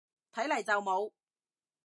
[0.33, 1.11] 睇嚟就冇